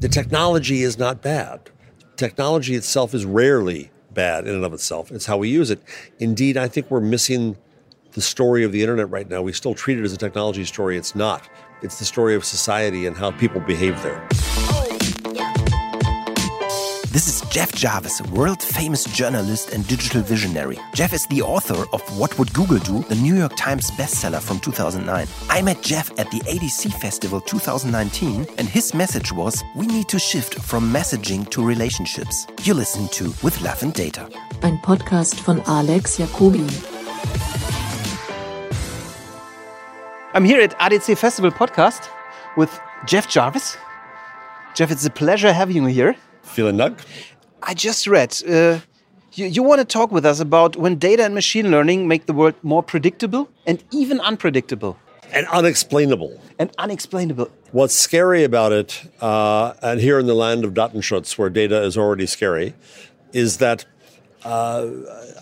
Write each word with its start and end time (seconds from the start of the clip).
the 0.00 0.08
technology 0.08 0.82
is 0.82 0.98
not 0.98 1.20
bad. 1.20 1.70
Technology 2.16 2.74
itself 2.74 3.14
is 3.14 3.24
rarely 3.26 3.90
bad 4.12 4.46
in 4.46 4.54
and 4.54 4.64
of 4.64 4.72
itself. 4.72 5.12
It's 5.12 5.26
how 5.26 5.36
we 5.36 5.48
use 5.48 5.70
it. 5.70 5.82
Indeed, 6.18 6.56
I 6.56 6.68
think 6.68 6.90
we're 6.90 7.00
missing 7.00 7.56
the 8.12 8.22
story 8.22 8.64
of 8.64 8.72
the 8.72 8.80
internet 8.80 9.10
right 9.10 9.28
now. 9.28 9.42
We 9.42 9.52
still 9.52 9.74
treat 9.74 9.98
it 9.98 10.04
as 10.04 10.12
a 10.12 10.16
technology 10.16 10.64
story. 10.64 10.96
It's 10.96 11.14
not. 11.14 11.48
It's 11.82 11.98
the 11.98 12.04
story 12.04 12.34
of 12.34 12.44
society 12.44 13.06
and 13.06 13.16
how 13.16 13.30
people 13.30 13.60
behave 13.60 14.02
there. 14.02 14.26
This 17.12 17.26
is 17.26 17.50
Jeff 17.50 17.72
Jarvis, 17.72 18.22
world 18.30 18.62
famous 18.62 19.02
journalist 19.02 19.72
and 19.72 19.84
digital 19.88 20.22
visionary. 20.22 20.78
Jeff 20.94 21.12
is 21.12 21.26
the 21.26 21.42
author 21.42 21.84
of 21.92 22.00
What 22.16 22.38
Would 22.38 22.52
Google 22.54 22.78
Do, 22.78 23.02
the 23.08 23.16
New 23.16 23.34
York 23.34 23.56
Times 23.56 23.90
bestseller 23.90 24.40
from 24.40 24.60
2009. 24.60 25.26
I 25.48 25.60
met 25.60 25.82
Jeff 25.82 26.16
at 26.20 26.30
the 26.30 26.38
ADC 26.42 26.92
Festival 27.00 27.40
2019, 27.40 28.46
and 28.58 28.68
his 28.68 28.94
message 28.94 29.32
was 29.32 29.64
We 29.74 29.88
need 29.88 30.06
to 30.08 30.20
shift 30.20 30.54
from 30.54 30.92
messaging 30.92 31.50
to 31.50 31.64
relationships. 31.64 32.46
You 32.62 32.74
listen 32.74 33.08
to 33.08 33.34
With 33.42 33.60
Love 33.60 33.82
and 33.82 33.92
Data. 33.92 34.28
Ein 34.62 34.78
Podcast 34.78 35.34
von 35.40 35.62
Alex 35.66 36.16
Jacobi. 36.16 36.64
I'm 40.32 40.44
here 40.44 40.60
at 40.60 40.78
ADC 40.78 41.18
Festival 41.18 41.50
Podcast 41.50 42.08
with 42.56 42.70
Jeff 43.04 43.28
Jarvis. 43.28 43.76
Jeff, 44.76 44.92
it's 44.92 45.04
a 45.04 45.10
pleasure 45.10 45.52
having 45.52 45.74
you 45.74 45.86
here. 45.86 46.14
Vielen 46.54 46.76
Dank. 46.76 46.98
I 47.62 47.74
just 47.74 48.06
read. 48.06 48.36
Uh, 48.48 48.80
you, 49.32 49.46
you 49.46 49.62
want 49.62 49.80
to 49.80 49.84
talk 49.84 50.10
with 50.10 50.24
us 50.26 50.40
about 50.40 50.76
when 50.76 50.96
data 50.96 51.24
and 51.24 51.34
machine 51.34 51.70
learning 51.70 52.08
make 52.08 52.26
the 52.26 52.32
world 52.32 52.54
more 52.62 52.82
predictable 52.82 53.48
and 53.66 53.82
even 53.92 54.20
unpredictable 54.20 54.96
and 55.32 55.46
unexplainable. 55.48 56.40
And 56.58 56.70
unexplainable. 56.78 57.50
What's 57.72 57.94
scary 57.94 58.44
about 58.44 58.72
it, 58.72 59.02
uh, 59.20 59.74
and 59.82 60.00
here 60.00 60.18
in 60.18 60.26
the 60.26 60.34
land 60.34 60.64
of 60.64 60.74
Datenschutz, 60.74 61.38
where 61.38 61.48
data 61.48 61.82
is 61.82 61.96
already 61.96 62.26
scary, 62.26 62.74
is 63.32 63.58
that 63.58 63.84
uh, 64.44 64.88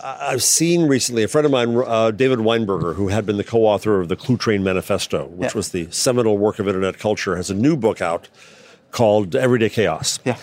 I've 0.03 0.43
seen 0.43 0.89
recently 0.89 1.23
a 1.23 1.29
friend 1.29 1.47
of 1.47 1.53
mine, 1.53 1.83
uh, 1.87 2.11
David 2.11 2.41
Weinberger, 2.41 2.95
who 2.95 3.09
had 3.09 3.25
been 3.25 3.37
the 3.37 3.45
co-author 3.45 4.01
of 4.01 4.09
the 4.09 4.17
Cluetrain 4.17 4.63
Manifesto, 4.63 5.27
which 5.29 5.53
yeah. 5.53 5.57
was 5.57 5.71
the 5.71 5.91
seminal 5.91 6.37
work 6.37 6.59
of 6.59 6.67
internet 6.67 6.99
culture, 6.99 7.37
has 7.37 7.49
a 7.49 7.55
new 7.55 7.77
book 7.77 8.03
out 8.03 8.29
called 8.91 9.37
Everyday 9.37 9.69
Chaos. 9.69 10.19
Yeah. 10.25 10.37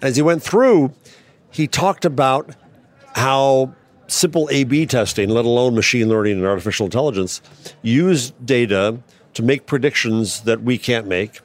As 0.00 0.16
he 0.16 0.22
went 0.22 0.42
through, 0.42 0.92
he 1.50 1.66
talked 1.66 2.04
about 2.04 2.54
how 3.14 3.74
simple 4.06 4.48
A 4.50 4.64
B 4.64 4.86
testing, 4.86 5.28
let 5.28 5.44
alone 5.44 5.74
machine 5.74 6.08
learning 6.08 6.38
and 6.38 6.46
artificial 6.46 6.86
intelligence, 6.86 7.40
use 7.82 8.30
data 8.44 8.98
to 9.34 9.42
make 9.42 9.66
predictions 9.66 10.42
that 10.42 10.62
we 10.62 10.78
can't 10.78 11.06
make. 11.06 11.40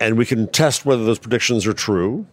And 0.00 0.18
we 0.18 0.26
can 0.26 0.48
test 0.48 0.84
whether 0.84 1.04
those 1.04 1.20
predictions 1.20 1.66
are 1.66 1.72
true. 1.72 2.26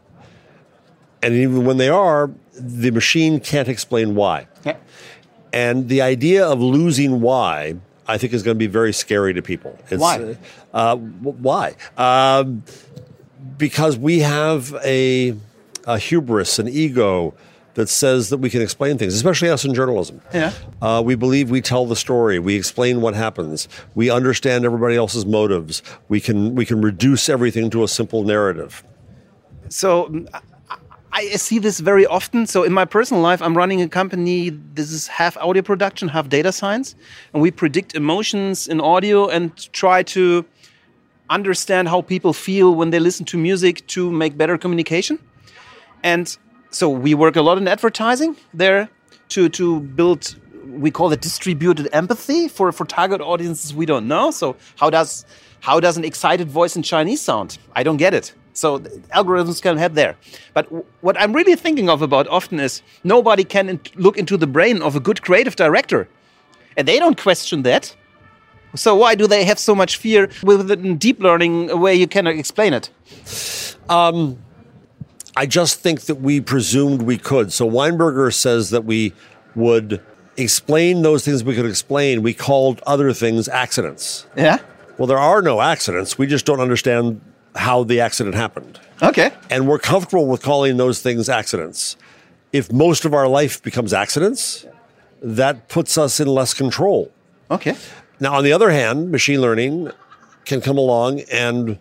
And 1.22 1.36
even 1.36 1.66
when 1.66 1.78
they 1.78 1.90
are, 1.90 2.32
the 2.60 2.90
machine 2.90 3.40
can't 3.40 3.68
explain 3.68 4.16
why. 4.16 4.48
Yeah. 4.66 4.78
And 5.54 5.88
the 5.88 6.02
idea 6.02 6.46
of 6.46 6.60
losing 6.60 7.22
why, 7.22 7.76
I 8.08 8.18
think, 8.18 8.34
is 8.34 8.42
going 8.42 8.56
to 8.56 8.60
be 8.60 8.68
very 8.68 8.94
scary 8.94 9.34
to 9.34 9.42
people. 9.42 9.78
It's, 9.90 10.02
why? 10.02 10.38
Uh, 10.74 10.96
why? 10.96 11.76
Um, 11.98 12.64
because 13.58 13.98
we 13.98 14.20
have 14.20 14.74
a, 14.84 15.36
a 15.86 15.98
hubris, 15.98 16.60
an 16.60 16.68
ego 16.68 17.34
that 17.76 17.88
says 17.88 18.30
that 18.30 18.38
we 18.38 18.50
can 18.50 18.62
explain 18.62 18.98
things, 18.98 19.14
especially 19.14 19.50
us 19.50 19.64
in 19.64 19.74
journalism. 19.74 20.22
Yeah. 20.34 20.54
Uh, 20.82 21.02
we 21.04 21.16
believe 21.16 21.50
we 21.50 21.62
tell 21.62 21.86
the 21.86 21.96
story. 21.96 22.40
We 22.40 22.56
explain 22.56 23.02
what 23.02 23.14
happens. 23.16 23.68
We 23.96 24.10
understand 24.10 24.66
everybody 24.66 24.96
else's 24.96 25.26
motives. 25.26 25.82
We 26.10 26.20
can 26.20 26.56
we 26.56 26.66
can 26.66 26.82
reduce 26.82 27.30
everything 27.30 27.70
to 27.72 27.84
a 27.84 27.88
simple 27.88 28.24
narrative. 28.24 28.84
So. 29.70 30.26
I 31.14 31.28
see 31.32 31.60
this 31.60 31.82
very 31.82 32.06
often. 32.06 32.48
So, 32.48 32.64
in 32.64 32.72
my 32.72 32.86
personal 32.86 33.22
life, 33.22 33.42
I'm 33.42 33.58
running 33.58 33.82
a 33.82 33.90
company. 33.90 34.50
This 34.50 34.94
is 34.94 35.08
half 35.08 35.36
audio 35.36 35.62
production, 35.62 36.08
half 36.08 36.30
data 36.30 36.54
science. 36.54 36.96
And 37.34 37.42
we 37.42 37.52
predict 37.52 37.96
emotions 37.96 38.70
in 38.70 38.80
audio 38.80 39.28
and 39.28 39.54
try 39.74 40.04
to 40.04 40.46
understand 41.32 41.88
how 41.88 42.02
people 42.02 42.34
feel 42.34 42.76
when 42.76 42.92
they 42.92 43.00
listen 43.00 43.26
to 43.26 43.38
music 43.38 43.88
to 43.88 44.12
make 44.12 44.38
better 44.38 44.58
communication. 44.58 45.18
And 46.04 46.38
so 46.70 46.90
we 46.90 47.14
work 47.16 47.36
a 47.36 47.42
lot 47.42 47.58
in 47.58 47.68
advertising 47.68 48.36
there 48.54 48.90
to, 49.30 49.50
to 49.50 49.80
build, 49.80 50.36
we 50.68 50.92
call 50.92 51.12
it 51.12 51.22
distributed 51.22 51.90
empathy 51.94 52.48
for, 52.48 52.72
for 52.72 52.86
target 52.86 53.22
audiences 53.22 53.74
we 53.74 53.86
don't 53.86 54.08
know. 54.08 54.30
So 54.32 54.58
how 54.76 54.90
does, 54.90 55.26
how 55.62 55.80
does 55.80 55.98
an 55.98 56.04
excited 56.04 56.50
voice 56.50 56.76
in 56.76 56.84
Chinese 56.84 57.22
sound? 57.22 57.58
I 57.76 57.84
don't 57.84 57.98
get 57.98 58.14
it. 58.14 58.34
So 58.54 58.80
algorithms 59.16 59.62
can 59.62 59.78
help 59.78 59.94
there. 59.94 60.18
But 60.54 60.68
what 61.02 61.20
I'm 61.20 61.34
really 61.34 61.56
thinking 61.56 61.90
of 61.90 62.02
about 62.02 62.28
often 62.28 62.60
is 62.60 62.82
nobody 63.04 63.46
can 63.46 63.80
look 63.96 64.18
into 64.18 64.36
the 64.36 64.48
brain 64.48 64.82
of 64.82 64.96
a 64.96 65.00
good 65.00 65.22
creative 65.22 65.56
director. 65.56 66.10
And 66.76 66.88
they 66.88 67.00
don't 67.00 67.22
question 67.22 67.64
that. 67.64 67.96
So 68.76 68.96
why 68.96 69.16
do 69.16 69.28
they 69.28 69.44
have 69.46 69.60
so 69.60 69.76
much 69.76 69.98
fear 69.98 70.30
with 70.44 71.00
deep 71.00 71.20
learning 71.20 71.80
where 71.80 71.94
you 71.94 72.08
cannot 72.08 72.36
explain 72.36 72.74
it? 72.74 72.90
Um, 73.90 74.38
I 75.36 75.46
just 75.46 75.80
think 75.80 76.02
that 76.02 76.16
we 76.16 76.42
presumed 76.42 77.02
we 77.02 77.18
could. 77.18 77.52
So 77.54 77.70
Weinberger 77.70 78.34
says 78.34 78.70
that 78.70 78.86
we 78.86 79.14
would 79.56 80.02
explain 80.38 81.02
those 81.02 81.26
things 81.26 81.44
we 81.44 81.56
could 81.56 81.66
explain. 81.66 82.22
We 82.22 82.34
called 82.34 82.82
other 82.86 83.14
things 83.14 83.48
accidents. 83.48 84.26
Yeah. 84.36 84.60
Well, 84.98 85.08
there 85.08 85.20
are 85.20 85.42
no 85.42 85.62
accidents. 85.62 86.18
We 86.18 86.28
just 86.28 86.46
don't 86.46 86.60
understand 86.60 87.22
how 87.56 87.84
the 87.84 88.00
accident 88.00 88.36
happened. 88.36 88.80
Okay. 89.02 89.32
And 89.50 89.68
we're 89.68 89.80
comfortable 89.80 90.28
with 90.28 90.42
calling 90.42 90.78
those 90.78 91.02
things 91.02 91.28
accidents. 91.28 91.98
If 92.54 92.72
most 92.72 93.06
of 93.06 93.14
our 93.14 93.28
life 93.28 93.62
becomes 93.64 93.94
accidents, 93.94 94.66
that 95.22 95.68
puts 95.68 95.98
us 95.98 96.20
in 96.20 96.28
less 96.28 96.54
control. 96.54 97.12
Okay. 97.50 97.76
Now, 98.22 98.36
on 98.36 98.44
the 98.44 98.54
other 98.54 98.70
hand, 98.70 99.12
machine 99.12 99.42
learning 99.42 99.92
can 100.46 100.62
come 100.62 100.78
along 100.78 101.22
and 101.22 101.80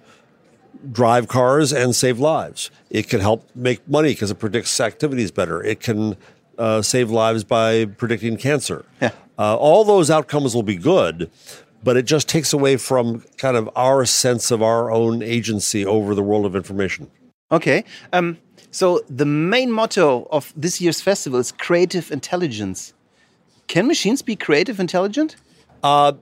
drive 0.90 1.28
cars 1.28 1.70
and 1.70 1.94
save 1.94 2.18
lives. 2.18 2.70
It 2.88 3.10
can 3.10 3.20
help 3.20 3.48
make 3.54 3.86
money 3.86 4.12
because 4.12 4.30
it 4.30 4.38
predicts 4.38 4.80
activities 4.80 5.30
better. 5.30 5.62
It 5.62 5.80
can 5.80 6.16
uh, 6.58 6.80
save 6.80 7.10
lives 7.10 7.44
by 7.44 7.84
predicting 7.84 8.38
cancer. 8.38 8.86
Yeah. 9.02 9.10
Uh, 9.38 9.54
all 9.56 9.84
those 9.84 10.10
outcomes 10.10 10.54
will 10.54 10.62
be 10.62 10.76
good, 10.76 11.30
but 11.84 11.98
it 11.98 12.06
just 12.06 12.26
takes 12.26 12.54
away 12.54 12.78
from 12.78 13.22
kind 13.36 13.58
of 13.58 13.68
our 13.76 14.06
sense 14.06 14.50
of 14.50 14.62
our 14.62 14.90
own 14.90 15.22
agency 15.22 15.84
over 15.84 16.14
the 16.14 16.22
world 16.22 16.46
of 16.46 16.56
information. 16.56 17.10
Okay. 17.52 17.84
Um, 18.14 18.38
so 18.70 19.02
the 19.10 19.26
main 19.26 19.70
motto 19.70 20.26
of 20.30 20.54
this 20.56 20.80
year's 20.80 21.02
festival 21.02 21.38
is 21.38 21.52
creative 21.52 22.10
intelligence. 22.10 22.94
Can 23.66 23.86
machines 23.86 24.22
be 24.22 24.36
creative 24.36 24.80
intelligent? 24.80 25.36
Uh, 25.82 26.12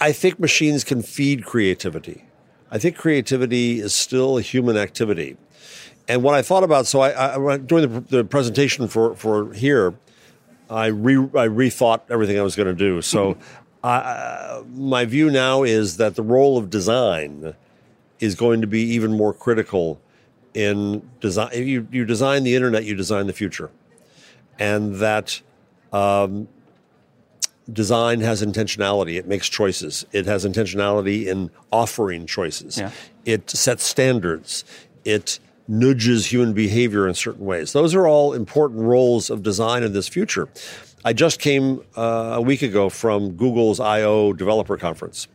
I 0.00 0.12
think 0.12 0.40
machines 0.40 0.84
can 0.84 1.02
feed 1.02 1.44
creativity. 1.44 2.24
I 2.70 2.78
think 2.78 2.96
creativity 2.96 3.80
is 3.80 3.94
still 3.94 4.38
a 4.38 4.42
human 4.42 4.76
activity. 4.76 5.36
And 6.08 6.22
what 6.22 6.34
I 6.34 6.42
thought 6.42 6.64
about, 6.64 6.86
so 6.86 7.00
I, 7.00 7.36
I 7.36 7.56
during 7.58 7.92
the, 7.92 8.00
the, 8.00 8.24
presentation 8.24 8.88
for, 8.88 9.14
for 9.14 9.52
here, 9.52 9.94
I, 10.68 10.86
re, 10.86 11.16
I 11.16 11.46
rethought 11.46 12.00
everything 12.10 12.38
I 12.38 12.42
was 12.42 12.56
going 12.56 12.66
to 12.66 12.74
do. 12.74 13.00
So 13.02 13.36
mm-hmm. 13.84 14.88
my 14.88 15.04
view 15.04 15.30
now 15.30 15.62
is 15.62 15.98
that 15.98 16.16
the 16.16 16.22
role 16.22 16.58
of 16.58 16.70
design 16.70 17.54
is 18.18 18.34
going 18.34 18.60
to 18.60 18.66
be 18.66 18.82
even 18.82 19.12
more 19.16 19.32
critical 19.32 20.00
in 20.54 21.08
design. 21.20 21.50
You, 21.52 21.86
you 21.92 22.04
design 22.04 22.42
the 22.42 22.54
internet, 22.54 22.84
you 22.84 22.94
design 22.94 23.26
the 23.26 23.32
future. 23.32 23.70
And 24.58 24.96
that 24.96 25.40
um, 25.92 26.48
design 27.70 28.20
has 28.20 28.42
intentionality. 28.42 29.16
It 29.16 29.26
makes 29.26 29.48
choices. 29.48 30.04
It 30.12 30.26
has 30.26 30.44
intentionality 30.44 31.26
in 31.26 31.50
offering 31.70 32.26
choices. 32.26 32.78
Yeah. 32.78 32.90
It 33.24 33.50
sets 33.50 33.84
standards. 33.84 34.64
It 35.04 35.38
nudges 35.68 36.26
human 36.26 36.52
behavior 36.52 37.06
in 37.06 37.14
certain 37.14 37.44
ways. 37.44 37.72
Those 37.72 37.94
are 37.94 38.06
all 38.06 38.32
important 38.32 38.80
roles 38.80 39.30
of 39.30 39.42
design 39.42 39.82
in 39.82 39.92
this 39.92 40.08
future. 40.08 40.48
I 41.04 41.12
just 41.12 41.40
came 41.40 41.80
uh, 41.96 42.34
a 42.34 42.40
week 42.40 42.62
ago 42.62 42.88
from 42.88 43.32
Google's 43.32 43.80
I/O 43.80 44.32
developer 44.32 44.76
conference, 44.76 45.28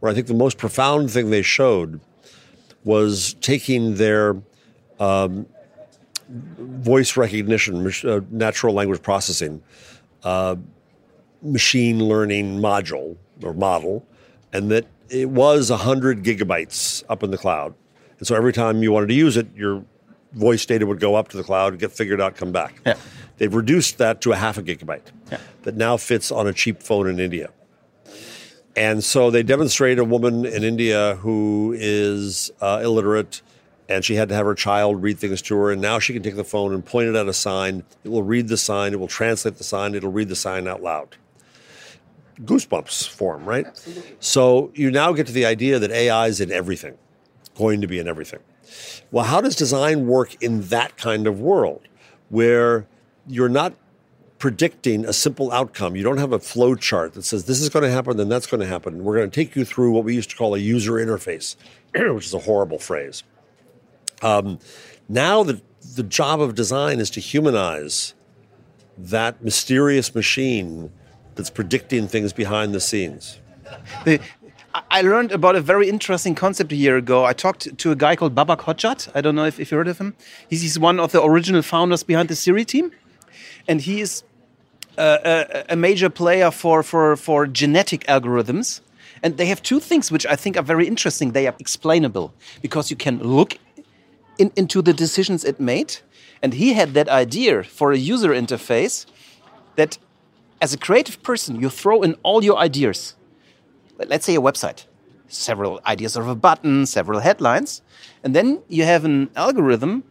where 0.00 0.10
I 0.10 0.14
think 0.14 0.26
the 0.26 0.34
most 0.34 0.58
profound 0.58 1.10
thing 1.10 1.30
they 1.30 1.42
showed 1.42 2.00
was 2.84 3.34
taking 3.40 3.94
their 3.94 4.36
um, 5.00 5.46
voice 6.28 7.16
recognition, 7.16 7.86
uh, 8.04 8.20
natural 8.30 8.74
language 8.74 9.02
processing, 9.02 9.62
uh, 10.22 10.56
machine 11.44 12.02
learning 12.02 12.58
module 12.60 13.16
or 13.42 13.52
model, 13.52 14.06
and 14.52 14.70
that 14.70 14.86
it 15.08 15.30
was 15.30 15.70
100 15.70 16.22
gigabytes 16.24 17.04
up 17.08 17.22
in 17.22 17.30
the 17.30 17.38
cloud. 17.38 17.74
And 18.18 18.26
so 18.26 18.34
every 18.34 18.52
time 18.52 18.82
you 18.82 18.92
wanted 18.92 19.08
to 19.08 19.14
use 19.14 19.36
it, 19.36 19.46
your 19.54 19.84
voice 20.32 20.64
data 20.66 20.86
would 20.86 21.00
go 21.00 21.14
up 21.14 21.28
to 21.28 21.36
the 21.36 21.42
cloud, 21.44 21.78
get 21.78 21.92
figured 21.92 22.20
out, 22.20 22.36
come 22.36 22.52
back. 22.52 22.80
Yeah. 22.84 22.96
They've 23.36 23.54
reduced 23.54 23.98
that 23.98 24.20
to 24.22 24.32
a 24.32 24.36
half 24.36 24.58
a 24.58 24.62
gigabyte 24.62 25.10
yeah. 25.30 25.38
that 25.62 25.76
now 25.76 25.96
fits 25.96 26.30
on 26.30 26.46
a 26.46 26.52
cheap 26.52 26.82
phone 26.82 27.08
in 27.08 27.18
India. 27.18 27.50
And 28.76 29.04
so 29.04 29.30
they 29.30 29.42
demonstrate 29.42 29.98
a 29.98 30.04
woman 30.04 30.44
in 30.44 30.64
India 30.64 31.16
who 31.16 31.74
is 31.78 32.50
uh, 32.60 32.80
illiterate 32.82 33.42
and 33.88 34.04
she 34.04 34.14
had 34.14 34.28
to 34.30 34.34
have 34.34 34.46
her 34.46 34.54
child 34.54 35.02
read 35.02 35.18
things 35.18 35.42
to 35.42 35.56
her. 35.56 35.70
And 35.70 35.80
now 35.80 35.98
she 35.98 36.12
can 36.12 36.22
take 36.22 36.36
the 36.36 36.44
phone 36.44 36.72
and 36.72 36.84
point 36.84 37.08
it 37.08 37.14
at 37.14 37.28
a 37.28 37.32
sign. 37.34 37.84
It 38.02 38.08
will 38.08 38.22
read 38.22 38.48
the 38.48 38.56
sign, 38.56 38.92
it 38.92 39.00
will 39.00 39.08
translate 39.08 39.56
the 39.56 39.64
sign, 39.64 39.94
it'll 39.94 40.12
read 40.12 40.28
the 40.28 40.36
sign 40.36 40.66
out 40.66 40.82
loud. 40.82 41.16
Goosebumps 42.42 43.08
form, 43.08 43.44
right? 43.44 43.66
Absolutely. 43.66 44.16
So 44.20 44.70
you 44.74 44.90
now 44.90 45.12
get 45.12 45.26
to 45.28 45.32
the 45.32 45.46
idea 45.46 45.78
that 45.78 45.90
AI 45.90 46.26
is 46.26 46.40
in 46.40 46.50
everything, 46.50 46.96
going 47.56 47.80
to 47.80 47.86
be 47.86 47.98
in 47.98 48.08
everything. 48.08 48.40
Well, 49.10 49.24
how 49.24 49.40
does 49.40 49.56
design 49.56 50.06
work 50.06 50.42
in 50.42 50.62
that 50.62 50.96
kind 50.96 51.26
of 51.26 51.40
world 51.40 51.82
where 52.28 52.86
you're 53.26 53.48
not 53.48 53.74
predicting 54.44 55.06
a 55.06 55.12
simple 55.14 55.50
outcome. 55.52 55.96
You 55.96 56.02
don't 56.02 56.18
have 56.18 56.32
a 56.32 56.38
flow 56.38 56.74
chart 56.74 57.14
that 57.14 57.22
says 57.22 57.46
this 57.46 57.62
is 57.62 57.70
going 57.70 57.82
to 57.82 57.90
happen, 57.90 58.18
then 58.18 58.28
that's 58.28 58.46
going 58.46 58.60
to 58.60 58.66
happen. 58.66 59.02
We're 59.02 59.16
going 59.16 59.30
to 59.30 59.34
take 59.34 59.56
you 59.56 59.64
through 59.64 59.92
what 59.92 60.04
we 60.04 60.14
used 60.14 60.28
to 60.28 60.36
call 60.36 60.54
a 60.54 60.58
user 60.58 60.92
interface, 60.92 61.56
which 61.94 62.26
is 62.26 62.34
a 62.34 62.40
horrible 62.40 62.78
phrase. 62.78 63.22
Um, 64.20 64.58
now 65.08 65.44
the 65.44 65.62
the 65.96 66.02
job 66.02 66.42
of 66.42 66.54
design 66.54 67.00
is 67.00 67.08
to 67.12 67.20
humanize 67.20 68.12
that 68.98 69.42
mysterious 69.42 70.14
machine 70.14 70.92
that's 71.34 71.50
predicting 71.50 72.08
things 72.08 72.32
behind 72.32 72.74
the 72.74 72.80
scenes. 72.80 73.38
The, 74.04 74.20
I 74.90 75.02
learned 75.02 75.30
about 75.30 75.54
a 75.54 75.60
very 75.60 75.88
interesting 75.88 76.34
concept 76.34 76.72
a 76.72 76.76
year 76.76 76.96
ago. 76.96 77.24
I 77.24 77.32
talked 77.32 77.78
to 77.78 77.92
a 77.92 77.96
guy 77.96 78.16
called 78.16 78.34
Babak 78.34 78.60
Hodjat. 78.60 79.08
I 79.14 79.20
don't 79.20 79.36
know 79.36 79.44
if, 79.44 79.60
if 79.60 79.70
you 79.70 79.78
heard 79.78 79.88
of 79.88 79.98
him. 79.98 80.14
He's, 80.50 80.62
he's 80.62 80.78
one 80.78 80.98
of 80.98 81.12
the 81.12 81.22
original 81.22 81.62
founders 81.62 82.02
behind 82.02 82.28
the 82.28 82.34
Siri 82.34 82.64
team. 82.64 82.90
And 83.68 83.80
he 83.80 84.00
is 84.00 84.24
a, 84.98 85.64
a, 85.68 85.76
major 85.76 86.10
player 86.10 86.50
for, 86.50 86.82
for, 86.82 87.16
for 87.16 87.46
genetic 87.46 88.04
algorithms. 88.06 88.80
And 89.22 89.36
they 89.36 89.46
have 89.46 89.62
two 89.62 89.80
things 89.80 90.10
which 90.10 90.26
I 90.26 90.36
think 90.36 90.56
are 90.56 90.62
very 90.62 90.86
interesting. 90.86 91.32
They 91.32 91.46
are 91.46 91.54
explainable 91.58 92.34
because 92.60 92.90
you 92.90 92.96
can 92.96 93.18
look 93.20 93.58
in, 94.38 94.52
into 94.56 94.82
the 94.82 94.92
decisions 94.92 95.44
it 95.44 95.60
made. 95.60 95.98
And 96.42 96.54
he 96.54 96.74
had 96.74 96.94
that 96.94 97.08
idea 97.08 97.62
for 97.62 97.92
a 97.92 97.96
user 97.96 98.30
interface 98.30 99.06
that 99.76 99.98
as 100.64 100.72
a 100.72 100.78
creative 100.78 101.22
person, 101.22 101.60
you 101.60 101.68
throw 101.68 102.00
in 102.00 102.14
all 102.22 102.42
your 102.42 102.56
ideas. 102.56 103.16
Let's 103.98 104.24
say 104.24 104.34
a 104.34 104.40
website, 104.40 104.86
several 105.28 105.78
ideas 105.84 106.16
of 106.16 106.26
a 106.26 106.34
button, 106.34 106.86
several 106.86 107.20
headlines. 107.20 107.82
And 108.22 108.34
then 108.34 108.62
you 108.68 108.84
have 108.84 109.04
an 109.04 109.28
algorithm 109.36 110.04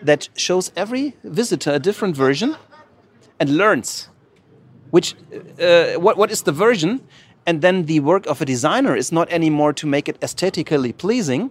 that 0.00 0.28
shows 0.36 0.70
every 0.76 1.16
visitor 1.24 1.72
a 1.72 1.80
different 1.80 2.14
version 2.14 2.56
and 3.40 3.56
learns 3.56 4.08
which 4.90 5.16
uh, 5.60 5.94
what, 6.04 6.16
what 6.16 6.30
is 6.30 6.42
the 6.42 6.52
version 6.52 7.00
and 7.44 7.60
then 7.60 7.86
the 7.86 7.98
work 8.00 8.24
of 8.26 8.40
a 8.40 8.44
designer 8.44 8.94
is 8.94 9.10
not 9.10 9.28
anymore 9.30 9.72
to 9.72 9.86
make 9.86 10.08
it 10.08 10.16
aesthetically 10.22 10.92
pleasing 10.92 11.50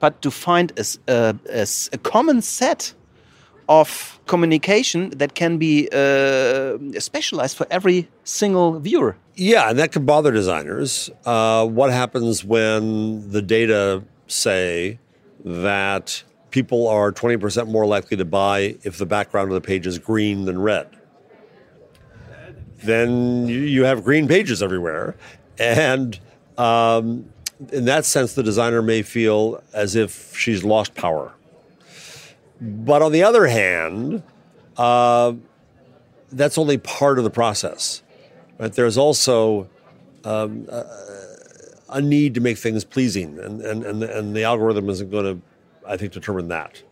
but 0.00 0.22
to 0.22 0.30
find 0.30 0.72
a, 0.78 0.84
a, 1.06 1.36
a, 1.50 1.66
a 1.92 1.98
common 1.98 2.40
set 2.40 2.94
of 3.68 4.20
communication 4.26 5.10
that 5.10 5.34
can 5.34 5.58
be 5.58 5.88
uh, 5.92 6.78
specialized 6.98 7.56
for 7.56 7.66
every 7.70 8.08
single 8.24 8.78
viewer. 8.80 9.16
Yeah, 9.34 9.70
and 9.70 9.78
that 9.78 9.92
can 9.92 10.04
bother 10.04 10.30
designers. 10.30 11.10
Uh, 11.24 11.66
what 11.66 11.90
happens 11.90 12.44
when 12.44 13.30
the 13.30 13.42
data 13.42 14.02
say 14.26 14.98
that 15.44 16.22
people 16.50 16.86
are 16.86 17.12
20% 17.12 17.68
more 17.68 17.86
likely 17.86 18.16
to 18.16 18.24
buy 18.24 18.76
if 18.82 18.98
the 18.98 19.06
background 19.06 19.48
of 19.48 19.54
the 19.54 19.60
page 19.60 19.86
is 19.86 19.98
green 19.98 20.44
than 20.44 20.60
red? 20.60 20.88
Then 22.84 23.48
you 23.48 23.84
have 23.84 24.04
green 24.04 24.28
pages 24.28 24.62
everywhere. 24.62 25.16
And 25.58 26.18
um, 26.58 27.32
in 27.72 27.86
that 27.86 28.04
sense, 28.04 28.34
the 28.34 28.42
designer 28.42 28.82
may 28.82 29.02
feel 29.02 29.62
as 29.72 29.96
if 29.96 30.36
she's 30.36 30.64
lost 30.64 30.94
power. 30.94 31.33
But 32.60 33.02
on 33.02 33.12
the 33.12 33.22
other 33.22 33.46
hand, 33.46 34.22
uh, 34.76 35.34
that's 36.32 36.58
only 36.58 36.78
part 36.78 37.18
of 37.18 37.24
the 37.24 37.30
process. 37.30 38.02
Right? 38.58 38.72
There's 38.72 38.96
also 38.96 39.68
um, 40.24 40.66
a, 40.68 40.84
a, 41.90 42.00
need 42.00 42.34
to 42.34 42.40
make 42.40 42.58
things 42.58 42.84
pleasing, 42.84 43.38
and, 43.38 43.60
and, 43.60 43.84
and, 43.84 44.02
and 44.02 44.36
the 44.36 44.44
algorithm 44.44 44.88
isn't 44.88 45.10
going 45.10 45.24
to, 45.24 45.42
I 45.86 45.96
think, 45.96 46.12
determine 46.12 46.48
that. 46.48 46.82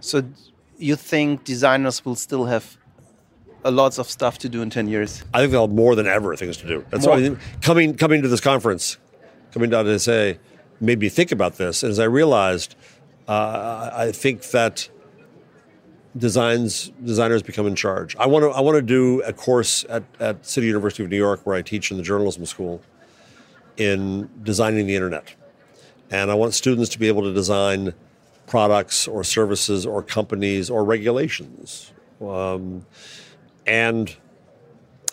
So, 0.00 0.22
you 0.78 0.96
think 0.96 1.44
designers 1.44 2.04
will 2.04 2.16
still 2.16 2.46
have 2.46 2.76
a 3.64 3.70
lots 3.70 3.98
of 3.98 4.08
stuff 4.08 4.38
to 4.38 4.48
do 4.48 4.62
in 4.62 4.70
10 4.70 4.88
years? 4.88 5.24
I 5.34 5.40
think 5.40 5.52
they'll 5.52 5.66
have 5.66 5.76
more 5.76 5.94
than 5.94 6.06
ever 6.06 6.36
things 6.36 6.56
to 6.58 6.66
do. 6.66 6.84
That's 6.90 7.06
why 7.06 7.36
coming, 7.62 7.96
coming 7.96 8.22
to 8.22 8.28
this 8.28 8.40
conference, 8.40 8.96
coming 9.52 9.70
down 9.70 9.86
to 9.86 9.98
say, 9.98 10.38
made 10.80 11.00
me 11.00 11.08
think 11.08 11.32
about 11.32 11.56
this. 11.56 11.82
And 11.82 11.90
as 11.90 11.98
I 11.98 12.04
realized, 12.04 12.76
uh, 13.28 13.90
I 13.92 14.12
think 14.12 14.42
that 14.50 14.88
designs 16.16 16.90
designers 17.04 17.42
become 17.42 17.66
in 17.66 17.76
charge. 17.76 18.16
I 18.16 18.26
want 18.26 18.44
to 18.44 18.50
I 18.50 18.60
want 18.60 18.76
to 18.76 18.82
do 18.82 19.22
a 19.22 19.32
course 19.32 19.84
at, 19.88 20.04
at 20.20 20.46
City 20.46 20.66
University 20.66 21.04
of 21.04 21.10
New 21.10 21.16
York 21.16 21.40
where 21.44 21.56
I 21.56 21.62
teach 21.62 21.90
in 21.90 21.96
the 21.96 22.02
journalism 22.02 22.46
school 22.46 22.82
in 23.76 24.30
designing 24.42 24.86
the 24.86 24.94
internet. 24.94 25.34
And 26.10 26.30
I 26.30 26.34
want 26.34 26.54
students 26.54 26.88
to 26.90 26.98
be 26.98 27.08
able 27.08 27.22
to 27.22 27.34
design 27.34 27.92
products 28.46 29.08
or 29.08 29.24
services 29.24 29.84
or 29.84 30.02
companies 30.02 30.70
or 30.70 30.84
regulations. 30.84 31.92
Um, 32.20 32.86
and 33.66 34.14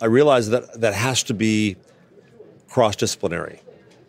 I 0.01 0.05
realize 0.05 0.49
that 0.49 0.79
that 0.79 0.93
has 0.93 1.23
to 1.23 1.33
be 1.33 1.77
cross 2.69 2.95
disciplinary. 2.95 3.61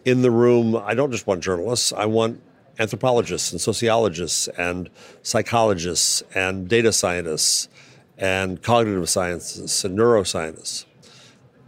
In 0.05 0.23
the 0.23 0.31
room, 0.31 0.77
I 0.77 0.95
don't 0.95 1.11
just 1.11 1.27
want 1.27 1.43
journalists, 1.43 1.93
I 1.93 2.05
want 2.05 2.43
anthropologists 2.79 3.53
and 3.53 3.61
sociologists 3.61 4.49
and 4.49 4.91
psychologists 5.23 6.23
and 6.35 6.69
data 6.69 6.93
scientists 6.93 7.69
and 8.19 8.63
cognitive 8.63 9.09
scientists 9.09 9.85
and 9.85 9.99
neuroscientists. 9.99 10.85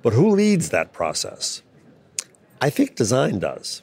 But 0.03 0.13
who 0.13 0.31
leads 0.31 0.71
that 0.71 0.93
process? 0.93 1.63
I 2.61 2.71
think 2.71 2.95
design 2.95 3.39
does. 3.39 3.83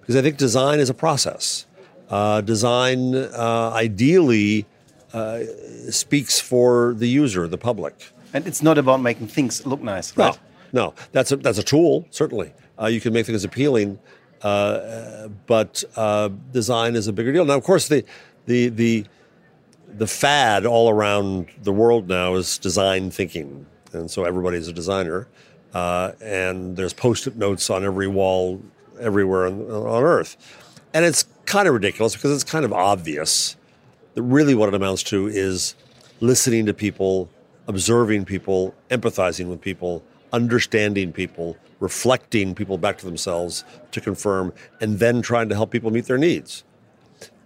Because 0.00 0.16
I 0.16 0.22
think 0.22 0.36
design 0.36 0.80
is 0.80 0.90
a 0.90 0.94
process. 0.94 1.66
Uh, 2.08 2.40
design 2.40 3.14
uh, 3.14 3.70
ideally 3.72 4.66
uh, 5.12 5.40
speaks 5.90 6.40
for 6.40 6.94
the 6.94 7.08
user, 7.08 7.46
the 7.46 7.58
public. 7.58 8.12
And 8.32 8.46
it's 8.46 8.62
not 8.62 8.78
about 8.78 9.00
making 9.00 9.28
things 9.28 9.66
look 9.66 9.82
nice, 9.82 10.16
right? 10.16 10.38
No, 10.72 10.86
no. 10.86 10.94
That's 11.12 11.32
a, 11.32 11.36
that's 11.36 11.58
a 11.58 11.62
tool, 11.62 12.06
certainly. 12.10 12.52
Uh, 12.80 12.86
you 12.86 13.00
can 13.00 13.12
make 13.12 13.26
things 13.26 13.44
appealing, 13.44 13.98
uh, 14.42 15.28
but 15.46 15.84
uh, 15.96 16.28
design 16.52 16.96
is 16.96 17.06
a 17.08 17.12
bigger 17.12 17.32
deal. 17.32 17.44
Now, 17.44 17.56
of 17.56 17.64
course, 17.64 17.88
the, 17.88 18.04
the, 18.46 18.68
the, 18.68 19.04
the 19.88 20.06
fad 20.06 20.66
all 20.66 20.88
around 20.88 21.48
the 21.62 21.72
world 21.72 22.08
now 22.08 22.34
is 22.34 22.58
design 22.58 23.10
thinking. 23.10 23.66
And 23.92 24.10
so 24.10 24.24
everybody's 24.24 24.68
a 24.68 24.72
designer. 24.72 25.28
Uh, 25.74 26.12
and 26.20 26.76
there's 26.76 26.92
post 26.92 27.26
it 27.26 27.36
notes 27.36 27.70
on 27.70 27.84
every 27.84 28.08
wall 28.08 28.60
everywhere 28.98 29.46
on, 29.46 29.62
on 29.70 30.02
Earth. 30.02 30.36
And 30.92 31.04
it's 31.04 31.24
kind 31.46 31.68
of 31.68 31.74
ridiculous 31.74 32.14
because 32.14 32.32
it's 32.32 32.50
kind 32.50 32.64
of 32.64 32.72
obvious 32.72 33.56
that 34.14 34.22
really 34.22 34.54
what 34.54 34.68
it 34.68 34.74
amounts 34.74 35.02
to 35.04 35.28
is 35.28 35.74
listening 36.20 36.66
to 36.66 36.74
people, 36.74 37.28
observing 37.68 38.24
people, 38.24 38.74
empathizing 38.90 39.46
with 39.46 39.60
people, 39.60 40.02
understanding 40.32 41.12
people, 41.12 41.56
reflecting 41.80 42.54
people 42.54 42.78
back 42.78 42.98
to 42.98 43.06
themselves 43.06 43.64
to 43.92 44.00
confirm, 44.00 44.52
and 44.80 44.98
then 44.98 45.22
trying 45.22 45.48
to 45.48 45.54
help 45.54 45.70
people 45.70 45.90
meet 45.90 46.06
their 46.06 46.18
needs. 46.18 46.64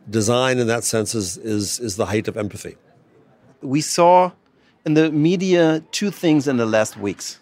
Design, 0.08 0.58
in 0.58 0.66
that 0.66 0.84
sense, 0.84 1.14
is, 1.14 1.36
is, 1.38 1.80
is 1.80 1.96
the 1.96 2.06
height 2.06 2.28
of 2.28 2.36
empathy. 2.36 2.76
We 3.62 3.80
saw 3.80 4.32
in 4.84 4.94
the 4.94 5.10
media 5.10 5.82
two 5.90 6.10
things 6.10 6.46
in 6.46 6.58
the 6.58 6.66
last 6.66 6.96
weeks. 6.96 7.40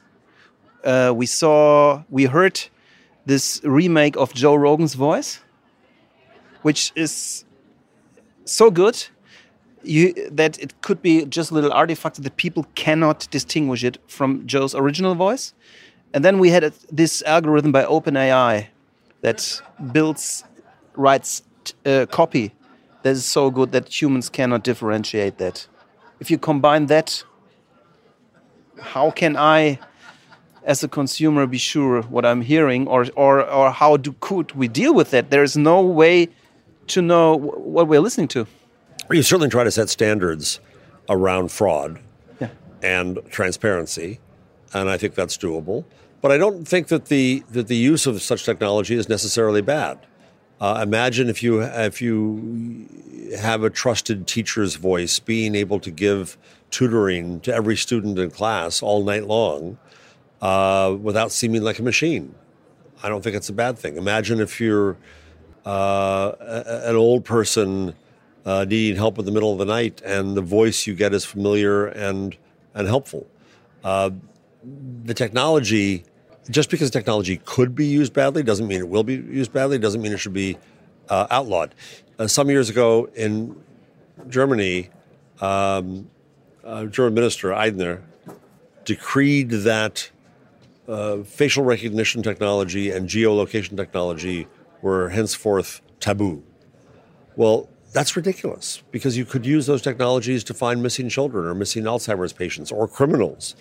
Uh, 0.85 1.13
we 1.15 1.27
saw, 1.27 2.03
we 2.11 2.25
heard 2.25 2.61
this 3.27 3.61
remake 3.65 4.17
of 4.17 4.35
Joe 4.35 4.55
Rogan's 4.55 4.95
voice, 4.95 5.41
which 6.63 6.93
is 6.95 7.45
so 8.45 8.71
good 8.71 9.07
you, 9.85 10.13
that 10.31 10.59
it 10.59 10.81
could 10.83 11.03
be 11.03 11.25
just 11.27 11.51
a 11.51 11.55
little 11.55 11.73
artifact 11.73 12.23
that 12.23 12.37
people 12.37 12.67
cannot 12.75 13.29
distinguish 13.31 13.85
it 13.85 13.99
from 14.07 14.47
Joe's 14.47 14.75
original 14.75 15.15
voice. 15.15 15.55
And 16.15 16.25
then 16.25 16.39
we 16.39 16.51
had 16.51 16.65
a, 16.65 16.73
this 16.91 17.23
algorithm 17.23 17.73
by 17.73 17.85
OpenAI 17.85 18.69
that 19.23 19.63
builds, 19.93 20.45
writes 20.95 21.43
uh, 21.87 22.07
copy 22.11 22.53
that 23.03 23.11
is 23.11 23.25
so 23.25 23.51
good 23.51 23.73
that 23.73 23.89
humans 23.89 24.29
cannot 24.29 24.63
differentiate 24.63 25.39
that. 25.39 25.67
If 26.21 26.31
you 26.31 26.39
combine 26.39 26.87
that, 26.87 27.25
how 28.81 29.11
can 29.11 29.37
I, 29.37 29.79
as 30.65 30.85
a 30.85 30.89
consumer, 30.89 31.47
be 31.47 31.59
sure 31.59 32.03
what 32.03 32.25
I'm 32.25 32.43
hearing, 32.43 32.87
or 32.87 33.07
or 33.17 33.43
or 33.43 33.71
how 33.71 33.97
do 33.97 34.15
could 34.21 34.53
we 34.53 34.69
deal 34.69 34.95
with 34.95 35.11
that? 35.11 35.31
There 35.31 35.43
is 35.43 35.57
no 35.57 35.81
way 35.81 36.29
to 36.89 37.03
know 37.03 37.37
what 37.37 37.89
we're 37.89 38.01
listening 38.01 38.29
to 38.29 38.47
you 39.11 39.23
certainly 39.23 39.49
try 39.49 39.65
to 39.65 39.71
set 39.71 39.89
standards 39.89 40.61
around 41.09 41.51
fraud 41.51 42.01
yeah. 42.41 42.51
and 42.83 43.19
transparency, 43.31 44.21
and 44.73 44.89
I 44.89 44.97
think 44.97 45.15
that's 45.15 45.37
doable. 45.37 45.85
But 46.21 46.31
I 46.31 46.39
don't 46.39 46.67
think 46.67 46.89
that 46.89 47.07
the 47.07 47.43
that 47.51 47.67
the 47.67 47.77
use 47.77 48.07
of 48.07 48.23
such 48.23 48.45
technology 48.45 48.95
is 48.95 49.09
necessarily 49.09 49.61
bad. 49.61 49.99
Uh, 50.61 50.81
imagine 50.83 51.29
if 51.29 51.43
you 51.43 51.63
if 51.63 52.01
you 52.01 52.87
have 53.39 53.65
a 53.65 53.71
trusted 53.71 54.27
teacher's 54.27 54.77
voice 54.77 55.19
being 55.19 55.55
able 55.55 55.81
to 55.81 55.91
give 55.91 56.39
tutoring 56.71 57.41
to 57.41 57.53
every 57.53 57.77
student 57.77 58.19
in 58.19 58.31
class 58.31 58.83
all 58.83 59.03
night 59.03 59.27
long 59.27 59.79
uh, 60.41 60.97
without 61.01 61.33
seeming 61.33 61.63
like 61.63 61.79
a 61.79 61.83
machine. 61.83 62.35
I 63.03 63.09
don't 63.09 63.23
think 63.23 63.35
it's 63.35 63.49
a 63.49 63.53
bad 63.53 63.79
thing. 63.79 63.97
Imagine 63.97 64.41
if 64.41 64.61
you're 64.61 64.97
uh, 65.67 66.33
an 66.85 66.95
old 66.95 67.25
person 67.25 67.95
uh, 68.45 68.65
needing 68.69 68.97
help 68.97 69.19
in 69.19 69.25
the 69.25 69.31
middle 69.31 69.53
of 69.53 69.59
the 69.59 69.65
night 69.65 70.01
and 70.05 70.37
the 70.37 70.43
voice 70.43 70.87
you 70.87 70.95
get 70.95 71.13
is 71.15 71.25
familiar 71.25 71.87
and 71.87 72.37
and 72.75 72.89
helpful. 72.89 73.27
Uh, 73.85 74.11
the 75.05 75.15
technology 75.15 76.05
just 76.51 76.71
because 76.71 76.91
technology 76.91 77.41
could 77.45 77.75
be 77.75 77.87
used 77.87 78.13
badly 78.13 78.43
doesn't 78.43 78.67
mean 78.67 78.81
it 78.81 78.89
will 78.89 79.05
be 79.05 79.15
used 79.15 79.53
badly, 79.53 79.79
doesn't 79.79 80.03
mean 80.03 80.13
it 80.13 80.19
should 80.19 80.33
be 80.33 80.59
uh, 81.09 81.27
outlawed. 81.31 81.75
Uh, 82.19 82.27
some 82.27 82.51
years 82.51 82.69
ago 82.69 83.09
in 83.15 83.61
Germany, 84.29 84.91
um, 85.41 86.11
German 86.91 87.15
minister 87.15 87.49
Aigner 87.49 88.03
decreed 88.85 89.51
that 89.51 90.11
uh, 90.89 91.19
facial 91.23 91.65
recognition 91.65 92.23
technology 92.23 92.91
and 92.91 93.09
geolocation 93.09 93.77
technology 93.77 94.47
were 94.81 95.09
henceforth 95.11 95.81
taboo. 96.01 96.43
Well, 97.37 97.69
that's 97.93 98.17
ridiculous 98.17 98.83
because 98.91 99.17
you 99.17 99.25
could 99.25 99.45
use 99.45 99.67
those 99.67 99.83
technologies 99.83 100.43
to 100.45 100.55
find 100.55 100.83
missing 100.83 101.09
children 101.09 101.47
or 101.47 101.55
missing 101.55 101.85
Alzheimer's 101.85 102.33
patients 102.33 102.73
or 102.73 102.89
criminals. 102.89 103.55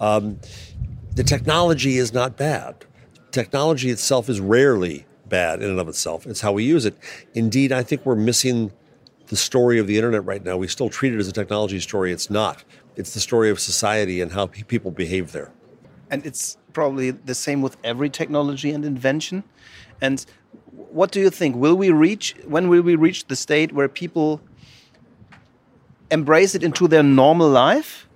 Um, 0.00 0.38
the 1.14 1.24
technology 1.24 1.96
is 1.96 2.12
not 2.12 2.36
bad. 2.36 2.84
Technology 3.30 3.90
itself 3.90 4.28
is 4.28 4.40
rarely 4.40 5.06
bad 5.28 5.62
in 5.62 5.70
and 5.70 5.80
of 5.80 5.88
itself. 5.88 6.26
It's 6.26 6.40
how 6.40 6.52
we 6.52 6.64
use 6.64 6.84
it. 6.84 6.96
Indeed, 7.34 7.72
I 7.72 7.82
think 7.82 8.04
we're 8.04 8.16
missing 8.16 8.72
the 9.28 9.36
story 9.36 9.78
of 9.78 9.86
the 9.86 9.96
internet 9.96 10.24
right 10.24 10.44
now. 10.44 10.56
We 10.56 10.66
still 10.66 10.90
treat 10.90 11.14
it 11.14 11.18
as 11.18 11.28
a 11.28 11.32
technology 11.32 11.80
story. 11.80 12.12
It's 12.12 12.30
not. 12.30 12.64
It's 12.96 13.14
the 13.14 13.20
story 13.20 13.48
of 13.48 13.60
society 13.60 14.20
and 14.20 14.32
how 14.32 14.46
people 14.46 14.90
behave 14.90 15.32
there. 15.32 15.52
And 16.10 16.26
it's 16.26 16.58
probably 16.72 17.12
the 17.12 17.34
same 17.34 17.62
with 17.62 17.76
every 17.84 18.10
technology 18.10 18.72
and 18.72 18.84
invention. 18.84 19.44
And 20.00 20.24
what 20.72 21.10
do 21.10 21.20
you 21.20 21.30
think? 21.30 21.56
Will 21.56 21.76
we 21.76 21.90
reach, 21.90 22.34
when 22.46 22.68
will 22.68 22.82
we 22.82 22.96
reach 22.96 23.26
the 23.26 23.36
state 23.36 23.72
where 23.72 23.88
people 23.88 24.40
embrace 26.10 26.54
it 26.54 26.62
into 26.62 26.88
their 26.88 27.02
normal 27.02 27.48
life 27.48 28.08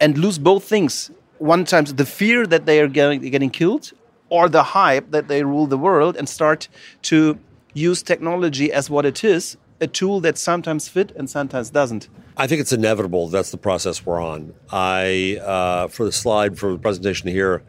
and 0.00 0.18
lose 0.18 0.38
both 0.38 0.64
things? 0.64 1.10
One 1.38 1.64
times 1.64 1.94
the 1.94 2.06
fear 2.06 2.46
that 2.46 2.66
they 2.66 2.80
are 2.80 2.88
getting, 2.88 3.20
getting 3.30 3.50
killed 3.50 3.92
or 4.28 4.48
the 4.48 4.62
hype 4.62 5.10
that 5.10 5.28
they 5.28 5.42
rule 5.42 5.66
the 5.66 5.78
world 5.78 6.16
and 6.16 6.28
start 6.28 6.68
to 7.02 7.38
use 7.74 8.02
technology 8.02 8.72
as 8.72 8.88
what 8.88 9.04
it 9.04 9.24
is 9.24 9.56
a 9.80 9.86
tool 9.86 10.20
that 10.20 10.38
sometimes 10.38 10.88
fit 10.88 11.10
and 11.16 11.28
sometimes 11.28 11.68
doesn't. 11.70 12.08
I 12.36 12.46
think 12.46 12.60
it's 12.60 12.72
inevitable 12.72 13.28
that's 13.28 13.50
the 13.50 13.58
process 13.58 14.06
we're 14.06 14.22
on. 14.22 14.54
I 14.70 15.38
uh, 15.42 15.88
for 15.88 16.04
the 16.04 16.12
slide 16.12 16.56
for 16.56 16.72
the 16.72 16.78
presentation 16.78 17.28
here 17.28 17.64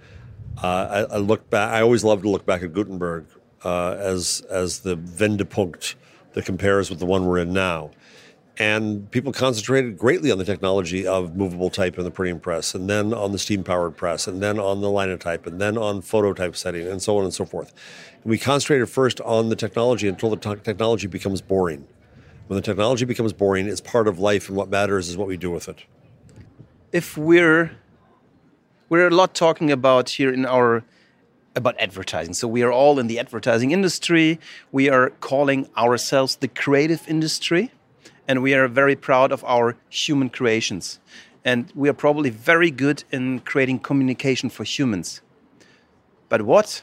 uh, 0.61 1.05
I, 1.11 1.15
I, 1.15 1.17
look 1.17 1.49
back 1.49 1.73
i 1.73 1.81
always 1.81 2.03
love 2.03 2.21
to 2.21 2.29
look 2.29 2.45
back 2.45 2.61
at 2.61 2.73
gutenberg 2.73 3.25
uh, 3.63 3.95
as 3.99 4.41
as 4.49 4.79
the 4.79 4.97
vendepunkt 4.97 5.95
that 6.33 6.45
compares 6.45 6.89
with 6.89 6.99
the 6.99 7.05
one 7.05 7.25
we're 7.25 7.39
in 7.39 7.53
now 7.53 7.91
and 8.57 9.09
people 9.09 9.31
concentrated 9.31 9.97
greatly 9.97 10.31
on 10.31 10.37
the 10.37 10.45
technology 10.45 11.07
of 11.07 11.35
movable 11.35 11.69
type 11.69 11.97
in 11.97 12.03
the 12.03 12.11
printing 12.11 12.39
press, 12.39 12.75
and 12.75 12.87
then 12.87 13.13
on 13.13 13.31
the 13.31 13.39
steam 13.39 13.63
powered 13.63 13.97
press, 13.97 14.27
and 14.27 14.43
then 14.43 14.59
on 14.59 14.81
the 14.81 14.89
linotype, 14.89 15.47
and 15.47 15.59
then 15.59 15.77
on 15.77 16.01
photo 16.01 16.33
typesetting, 16.33 16.87
and 16.87 17.01
so 17.01 17.17
on 17.17 17.23
and 17.23 17.33
so 17.33 17.45
forth. 17.45 17.73
And 18.23 18.29
we 18.29 18.37
concentrated 18.37 18.89
first 18.89 19.19
on 19.21 19.49
the 19.49 19.55
technology 19.55 20.07
until 20.07 20.29
the 20.29 20.37
t- 20.37 20.61
technology 20.61 21.07
becomes 21.07 21.41
boring. 21.41 21.87
When 22.47 22.55
the 22.55 22.61
technology 22.61 23.05
becomes 23.05 23.33
boring, 23.33 23.67
it's 23.67 23.81
part 23.81 24.07
of 24.07 24.19
life, 24.19 24.49
and 24.49 24.57
what 24.57 24.69
matters 24.69 25.09
is 25.09 25.17
what 25.17 25.27
we 25.27 25.37
do 25.37 25.49
with 25.49 25.67
it. 25.67 25.83
If 26.91 27.17
we're 27.17 27.71
we're 28.89 29.07
a 29.07 29.15
lot 29.15 29.33
talking 29.33 29.71
about 29.71 30.09
here 30.09 30.31
in 30.31 30.45
our 30.45 30.83
about 31.55 31.79
advertising. 31.79 32.33
So 32.33 32.47
we 32.47 32.63
are 32.63 32.71
all 32.71 32.99
in 32.99 33.07
the 33.07 33.19
advertising 33.19 33.71
industry. 33.71 34.39
We 34.71 34.89
are 34.89 35.09
calling 35.09 35.69
ourselves 35.77 36.35
the 36.37 36.47
creative 36.47 37.07
industry 37.07 37.71
and 38.27 38.41
we 38.41 38.53
are 38.53 38.67
very 38.67 38.95
proud 38.95 39.31
of 39.31 39.43
our 39.43 39.75
human 39.89 40.29
creations. 40.29 40.99
And 41.45 41.71
we 41.75 41.89
are 41.89 41.93
probably 41.93 42.29
very 42.29 42.71
good 42.71 43.03
in 43.11 43.39
creating 43.39 43.79
communication 43.79 44.49
for 44.49 44.63
humans. 44.63 45.21
But 46.29 46.43
what 46.43 46.81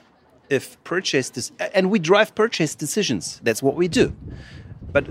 if 0.51 0.83
purchase 0.85 1.31
this, 1.31 1.53
and 1.73 1.91
we 1.91 1.99
drive 1.99 2.35
purchase 2.35 2.75
decisions, 2.75 3.41
that's 3.43 3.63
what 3.63 3.75
we 3.75 3.89
do. 3.89 4.15
But 4.93 5.07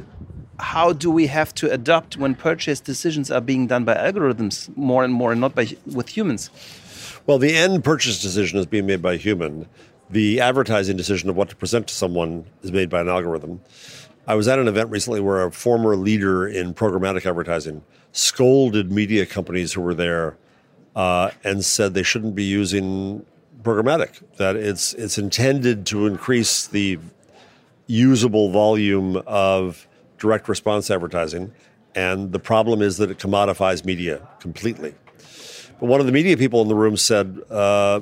how 0.59 0.93
do 0.93 1.09
we 1.09 1.27
have 1.27 1.53
to 1.55 1.71
adapt 1.71 2.17
when 2.17 2.35
purchase 2.35 2.79
decisions 2.79 3.31
are 3.31 3.41
being 3.41 3.67
done 3.67 3.85
by 3.85 3.95
algorithms 3.95 4.75
more 4.75 5.03
and 5.03 5.13
more 5.13 5.31
and 5.31 5.41
not 5.41 5.55
by 5.55 5.67
with 5.85 6.09
humans? 6.09 6.49
Well, 7.25 7.37
the 7.37 7.55
end 7.55 7.83
purchase 7.83 8.21
decision 8.21 8.59
is 8.59 8.65
being 8.65 8.85
made 8.85 9.01
by 9.01 9.13
a 9.13 9.17
human. 9.17 9.67
The 10.09 10.41
advertising 10.41 10.97
decision 10.97 11.29
of 11.29 11.35
what 11.35 11.49
to 11.49 11.55
present 11.55 11.87
to 11.87 11.93
someone 11.93 12.45
is 12.63 12.71
made 12.71 12.89
by 12.89 13.01
an 13.01 13.09
algorithm. 13.09 13.61
I 14.27 14.35
was 14.35 14.47
at 14.47 14.59
an 14.59 14.67
event 14.67 14.89
recently 14.89 15.19
where 15.19 15.43
a 15.43 15.51
former 15.51 15.95
leader 15.95 16.47
in 16.47 16.73
programmatic 16.73 17.25
advertising 17.25 17.83
scolded 18.11 18.91
media 18.91 19.25
companies 19.25 19.73
who 19.73 19.81
were 19.81 19.93
there 19.93 20.37
uh, 20.95 21.31
and 21.43 21.63
said 21.63 21.93
they 21.93 22.03
shouldn't 22.03 22.35
be 22.35 22.43
using 22.43 23.25
programmatic. 23.61 24.21
That 24.37 24.55
it's 24.55 24.93
it's 24.93 25.17
intended 25.17 25.85
to 25.87 26.07
increase 26.07 26.67
the 26.67 26.99
usable 27.87 28.51
volume 28.51 29.21
of 29.25 29.87
direct 30.19 30.47
response 30.49 30.91
advertising, 30.91 31.51
and 31.95 32.31
the 32.31 32.39
problem 32.39 32.81
is 32.81 32.97
that 32.97 33.09
it 33.09 33.17
commodifies 33.17 33.83
media 33.85 34.27
completely. 34.39 34.93
But 35.79 35.87
one 35.87 35.99
of 35.99 36.05
the 36.05 36.11
media 36.11 36.37
people 36.37 36.61
in 36.61 36.67
the 36.67 36.75
room 36.75 36.97
said. 36.97 37.41
Uh, 37.49 38.01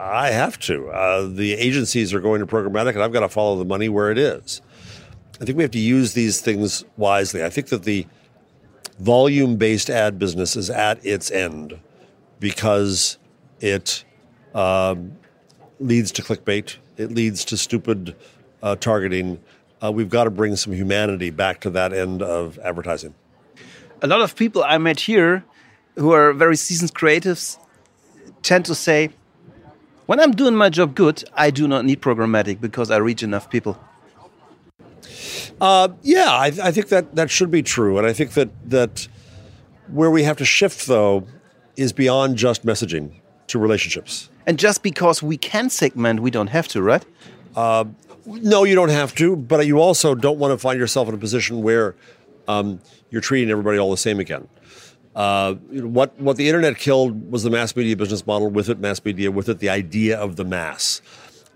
I 0.00 0.30
have 0.30 0.60
to. 0.60 0.90
Uh, 0.90 1.26
the 1.26 1.54
agencies 1.54 2.14
are 2.14 2.20
going 2.20 2.38
to 2.38 2.46
programmatic, 2.46 2.90
and 2.90 3.02
I've 3.02 3.12
got 3.12 3.20
to 3.20 3.28
follow 3.28 3.58
the 3.58 3.64
money 3.64 3.88
where 3.88 4.12
it 4.12 4.18
is. 4.18 4.62
I 5.40 5.44
think 5.44 5.56
we 5.56 5.64
have 5.64 5.72
to 5.72 5.78
use 5.78 6.14
these 6.14 6.40
things 6.40 6.84
wisely. 6.96 7.44
I 7.44 7.50
think 7.50 7.68
that 7.68 7.82
the 7.82 8.06
volume 8.98 9.56
based 9.56 9.90
ad 9.90 10.18
business 10.18 10.56
is 10.56 10.70
at 10.70 11.04
its 11.04 11.30
end 11.30 11.78
because 12.40 13.18
it 13.60 14.04
um, 14.54 15.16
leads 15.80 16.12
to 16.12 16.22
clickbait, 16.22 16.76
it 16.96 17.12
leads 17.12 17.44
to 17.46 17.56
stupid 17.56 18.16
uh, 18.62 18.76
targeting. 18.76 19.40
Uh, 19.82 19.92
we've 19.92 20.08
got 20.08 20.24
to 20.24 20.30
bring 20.30 20.56
some 20.56 20.72
humanity 20.72 21.30
back 21.30 21.60
to 21.60 21.70
that 21.70 21.92
end 21.92 22.22
of 22.22 22.58
advertising. 22.60 23.14
A 24.02 24.06
lot 24.06 24.20
of 24.20 24.34
people 24.36 24.64
I 24.64 24.78
met 24.78 25.00
here 25.00 25.44
who 25.96 26.12
are 26.12 26.32
very 26.32 26.56
seasoned 26.56 26.94
creatives 26.94 27.58
tend 28.42 28.64
to 28.66 28.74
say, 28.74 29.10
when 30.06 30.20
I'm 30.20 30.32
doing 30.32 30.56
my 30.56 30.68
job 30.68 30.94
good, 30.94 31.24
I 31.34 31.50
do 31.50 31.68
not 31.68 31.84
need 31.84 32.00
programmatic 32.00 32.60
because 32.60 32.90
I 32.90 32.96
reach 32.96 33.22
enough 33.22 33.50
people. 33.50 33.78
Uh, 35.60 35.88
yeah, 36.02 36.30
I, 36.30 36.46
I, 36.62 36.70
think 36.70 36.88
that 36.88 37.16
that 37.16 37.30
should 37.30 37.50
be 37.50 37.62
true, 37.62 37.98
and 37.98 38.06
I 38.06 38.12
think 38.12 38.32
that 38.34 38.48
that 38.70 39.08
where 39.88 40.10
we 40.10 40.22
have 40.22 40.36
to 40.36 40.44
shift 40.44 40.86
though 40.86 41.26
is 41.76 41.92
beyond 41.92 42.36
just 42.36 42.64
messaging 42.64 43.20
to 43.48 43.58
relationships. 43.58 44.30
And 44.46 44.58
just 44.58 44.82
because 44.82 45.22
we 45.22 45.36
can 45.36 45.68
segment, 45.68 46.20
we 46.20 46.30
don't 46.30 46.48
have 46.48 46.68
to, 46.68 46.80
right? 46.80 47.04
Uh, 47.56 47.86
no, 48.28 48.64
you 48.64 48.74
don't 48.74 48.90
have 48.90 49.14
to, 49.16 49.36
but 49.36 49.66
you 49.66 49.80
also 49.80 50.14
don't 50.14 50.38
want 50.38 50.52
to 50.52 50.58
find 50.58 50.78
yourself 50.78 51.08
in 51.08 51.14
a 51.14 51.18
position 51.18 51.62
where 51.62 51.94
um, 52.46 52.80
you're 53.10 53.20
treating 53.20 53.50
everybody 53.50 53.78
all 53.78 53.90
the 53.90 53.96
same 53.96 54.20
again. 54.20 54.48
Uh, 55.14 55.54
what 55.54 56.18
what 56.20 56.36
the 56.36 56.46
internet 56.46 56.76
killed 56.76 57.30
was 57.30 57.42
the 57.42 57.50
mass 57.50 57.74
media 57.74 57.96
business 57.96 58.26
model. 58.26 58.50
With 58.50 58.68
it, 58.68 58.78
mass 58.78 59.04
media. 59.04 59.30
With 59.30 59.48
it, 59.48 59.58
the 59.58 59.68
idea 59.68 60.18
of 60.18 60.36
the 60.36 60.44
mass. 60.44 61.02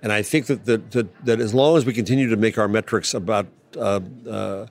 And 0.02 0.12
I 0.12 0.22
think 0.22 0.46
that 0.46 0.64
that, 0.64 0.90
that, 0.90 1.24
that 1.26 1.40
as 1.40 1.54
long 1.54 1.76
as 1.76 1.84
we 1.84 1.92
continue 1.92 2.28
to 2.28 2.36
make 2.36 2.58
our 2.58 2.66
metrics 2.66 3.14
about 3.14 3.46
uh, 3.76 4.00
uh, 4.28 4.66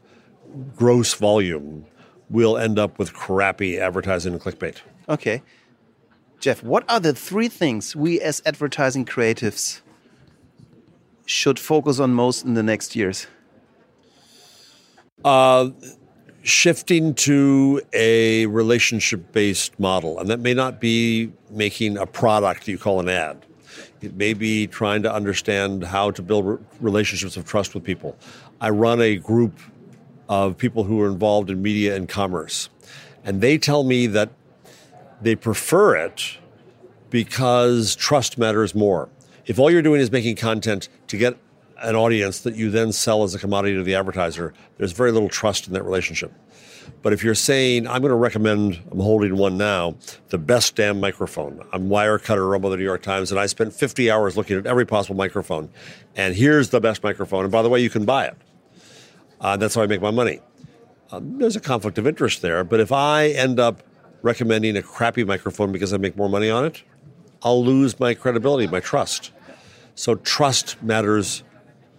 gross 0.76 1.14
volume, 1.14 1.86
we'll 2.30 2.58
end 2.58 2.78
up 2.78 3.00
with 3.00 3.14
crappy 3.14 3.80
advertising 3.80 4.34
and 4.34 4.42
clickbait. 4.42 4.78
Okay. 5.08 5.42
Jeff, 6.40 6.64
what 6.64 6.84
are 6.90 7.00
the 7.00 7.14
three 7.14 7.48
things 7.48 7.96
we 7.96 8.20
as 8.20 8.42
advertising 8.46 9.06
creatives 9.06 9.82
should 11.26 11.60
focus 11.60 12.00
on 12.00 12.14
most 12.14 12.46
in 12.46 12.54
the 12.54 12.64
next 12.64 12.96
years? 12.96 13.28
Uh, 15.24 15.70
shifting 16.44 17.14
to 17.14 17.82
a 17.94 18.46
relationship 18.48 19.32
based 19.32 19.80
model. 19.80 20.20
And 20.20 20.30
that 20.30 20.40
may 20.40 20.54
not 20.54 20.80
be 20.80 21.32
making 21.50 21.98
a 21.98 22.06
product 22.06 22.68
you 22.68 22.78
call 22.78 23.00
an 23.00 23.10
ad. 23.10 23.46
It 24.02 24.16
may 24.16 24.34
be 24.34 24.66
trying 24.66 25.04
to 25.04 25.14
understand 25.14 25.84
how 25.84 26.12
to 26.12 26.22
build 26.22 26.66
relationships 26.80 27.38
of 27.38 27.46
trust 27.46 27.76
with 27.76 27.84
people. 27.84 28.18
I 28.60 28.72
run 28.72 29.00
a 29.00 29.18
group 29.18 29.60
of 30.28 30.58
people 30.58 30.84
who 30.84 31.02
are 31.02 31.08
involved 31.08 31.50
in 31.50 31.62
media 31.62 31.96
and 31.96 32.10
commerce, 32.10 32.70
and 33.24 33.42
they 33.42 33.58
tell 33.58 33.84
me 33.84 34.08
that 34.08 34.32
they 35.22 35.36
prefer 35.36 35.96
it 35.96 36.38
because 37.12 37.96
trust 37.96 38.40
matters 38.40 38.74
more. 38.74 39.10
If 39.46 39.60
all 39.60 39.72
you're 39.72 39.82
doing 39.82 40.02
is 40.02 40.12
making 40.12 40.36
content 40.36 40.90
to 41.08 41.18
get 41.18 41.38
an 41.80 41.96
audience 41.96 42.42
that 42.42 42.56
you 42.56 42.70
then 42.70 42.92
sell 42.92 43.24
as 43.24 43.34
a 43.34 43.40
commodity 43.40 43.76
to 43.76 43.84
the 43.84 43.96
advertiser, 43.96 44.54
there's 44.78 44.92
very 44.92 45.12
little 45.12 45.30
trust 45.30 45.68
in 45.68 45.74
that 45.74 45.84
relationship. 45.84 46.32
But 47.02 47.14
if 47.14 47.24
you're 47.24 47.36
saying, 47.36 47.88
I'm 47.88 48.02
going 48.02 48.12
to 48.12 48.16
recommend, 48.16 48.80
I'm 48.92 49.00
holding 49.00 49.36
one 49.38 49.58
now, 49.58 49.96
the 50.30 50.38
best 50.38 50.76
damn 50.76 51.00
microphone. 51.00 51.66
I'm 51.72 51.90
Wirecutter 51.90 52.50
Rumble 52.50 52.70
the 52.70 52.78
New 52.78 52.84
York 52.84 53.02
Times, 53.02 53.32
and 53.32 53.40
I 53.40 53.48
spent 53.48 53.74
50 53.74 54.12
hours 54.12 54.38
looking 54.38 54.58
at 54.58 54.68
every 54.68 54.86
possible 54.86 55.16
microphone. 55.16 55.70
And 56.16 56.36
here's 56.36 56.70
the 56.70 56.80
best 56.80 57.04
microphone. 57.04 57.44
And 57.44 57.52
by 57.52 57.62
the 57.62 57.70
way, 57.70 57.80
you 57.80 57.90
can 57.90 58.06
buy 58.06 58.26
it. 58.26 58.38
Uh, 59.40 59.58
that's 59.58 59.74
how 59.74 59.82
I 59.82 59.88
make 59.88 60.02
my 60.02 60.12
money. 60.12 60.40
Um, 61.12 61.40
there's 61.40 61.56
a 61.56 61.60
conflict 61.60 61.98
of 61.98 62.06
interest 62.06 62.42
there. 62.42 62.64
But 62.64 62.80
if 62.80 62.92
I 62.92 63.30
end 63.30 63.60
up 63.60 63.82
recommending 64.22 64.78
a 64.78 64.84
crappy 64.84 65.24
microphone 65.24 65.72
because 65.72 65.94
I 65.94 65.98
make 65.98 66.16
more 66.16 66.30
money 66.30 66.50
on 66.50 66.66
it, 66.66 66.84
I'll 67.44 67.64
lose 67.64 68.00
my 68.00 68.14
credibility, 68.14 68.68
my 68.68 68.80
trust. 68.80 69.32
So 69.96 70.16
trust 70.16 70.82
matters 70.82 71.44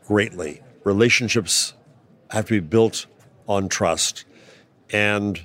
greatly. 0.06 0.62
Relationships 0.84 1.74
have 2.30 2.46
to 2.46 2.54
be 2.54 2.60
built 2.60 3.06
on 3.48 3.68
trust. 3.68 4.24
And 4.90 5.40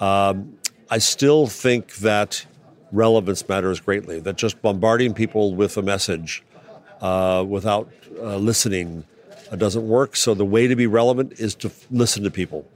um, 0.00 0.58
I 0.90 0.98
still 0.98 1.46
think 1.46 1.96
that 1.96 2.46
relevance 2.92 3.48
matters 3.48 3.80
greatly, 3.80 4.20
that 4.20 4.36
just 4.36 4.60
bombarding 4.62 5.14
people 5.14 5.54
with 5.54 5.76
a 5.76 5.82
message 5.82 6.42
uh, 7.00 7.44
without 7.46 7.90
uh, 8.20 8.36
listening 8.36 9.04
uh, 9.50 9.56
doesn't 9.56 9.86
work. 9.86 10.16
So 10.16 10.34
the 10.34 10.44
way 10.44 10.66
to 10.66 10.76
be 10.76 10.86
relevant 10.86 11.38
is 11.38 11.54
to 11.56 11.68
f- 11.68 11.86
listen 11.90 12.22
to 12.24 12.30
people. 12.30 12.66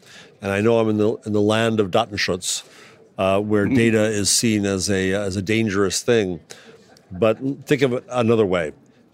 And 0.40 0.50
I 0.50 0.60
know 0.60 0.78
I'm 0.78 0.88
in 0.88 0.98
the, 0.98 1.14
in 1.24 1.32
the 1.32 1.40
land 1.40 1.80
of 1.80 1.90
Datenschutz, 1.90 2.64
uh, 3.18 3.40
where 3.40 3.66
mm-hmm. 3.66 3.74
data 3.74 4.04
is 4.04 4.30
seen 4.30 4.64
as 4.64 4.90
a, 4.90 5.12
as 5.12 5.36
a 5.36 5.42
dangerous 5.42 6.02
thing. 6.02 6.40
But 7.10 7.38
think 7.66 7.82
of 7.82 7.92
it 7.92 8.04
another 8.08 8.46
way 8.46 8.72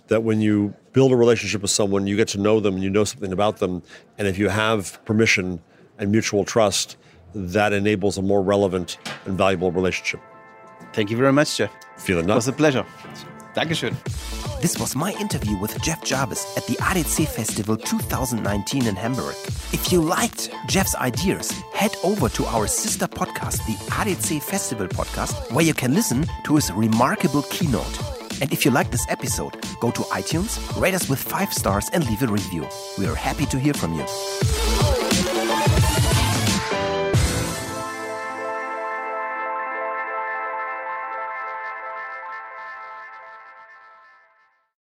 that 0.09 0.23
when 0.23 0.41
you 0.41 0.75
build 0.93 1.13
a 1.13 1.17
relationship 1.17 1.63
with 1.63 1.71
someone, 1.71 2.07
you 2.07 2.17
get 2.17 2.29
to 2.29 2.39
know 2.39 2.61
them, 2.61 2.75
and 2.75 2.83
you 2.83 2.91
know 2.91 3.05
something 3.05 3.33
about 3.33 3.59
them, 3.59 3.83
and 4.17 4.27
if 4.27 4.39
you 4.39 4.49
have 4.49 5.05
permission 5.05 5.61
and 5.99 6.11
mutual 6.11 6.45
trust, 6.45 6.97
that 7.35 7.73
enables 7.73 8.19
a 8.19 8.23
more 8.23 8.43
relevant 8.43 8.99
and 9.27 9.37
valuable 9.37 9.71
relationship. 9.71 10.21
Thank 10.93 11.11
you 11.11 11.17
very 11.17 11.33
much, 11.33 11.57
Jeff. 11.57 11.71
Vielen 11.99 12.27
Dank. 12.27 12.31
It 12.31 12.35
was 12.37 12.49
a 12.49 12.53
pleasure. 12.53 12.87
Dankeschön. 13.55 13.95
This 14.61 14.79
was 14.79 14.97
my 14.97 15.13
interview 15.21 15.57
with 15.57 15.81
Jeff 15.83 16.03
Jarvis 16.05 16.57
at 16.57 16.67
the 16.67 16.75
ADC 16.75 17.29
Festival 17.29 17.77
2019 17.77 18.87
in 18.87 18.97
Hamburg. 18.97 19.37
If 19.73 19.93
you 19.93 20.01
liked 20.01 20.51
Jeff's 20.67 20.97
ideas, 20.97 21.53
head 21.73 21.95
over 22.03 22.29
to 22.31 22.45
our 22.47 22.67
sister 22.67 23.07
podcast, 23.07 23.65
the 23.67 23.75
ADC 23.93 24.43
Festival 24.43 24.89
podcast, 24.89 25.53
where 25.53 25.65
you 25.65 25.75
can 25.75 25.95
listen 25.95 26.27
to 26.45 26.57
his 26.57 26.73
remarkable 26.73 27.43
keynote. 27.43 28.03
And 28.41 28.53
if 28.53 28.65
you 28.65 28.73
like 28.73 28.91
this 28.91 29.07
episode, 29.09 29.57
go 29.81 29.93
to 29.93 30.01
iTunes, 30.11 30.59
rate 30.81 30.95
us 30.95 31.09
with 31.09 31.21
five 31.21 31.53
stars, 31.53 31.89
and 31.93 32.05
leave 32.07 32.23
a 32.23 32.27
review. 32.27 32.67
We 32.99 33.07
are 33.07 33.15
happy 33.15 33.47
to 33.47 33.59
hear 33.59 33.75
from 33.75 33.95
you. 33.95 34.98